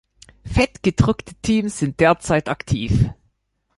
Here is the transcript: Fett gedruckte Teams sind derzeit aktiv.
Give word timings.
Fett 0.45 0.81
gedruckte 0.81 1.35
Teams 1.43 1.77
sind 1.77 1.99
derzeit 1.99 2.49
aktiv. 2.49 3.11